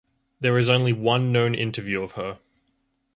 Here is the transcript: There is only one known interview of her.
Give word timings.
There 0.39 0.57
is 0.57 0.67
only 0.67 0.93
one 0.93 1.31
known 1.31 1.53
interview 1.53 2.01
of 2.01 2.13
her. 2.13 2.39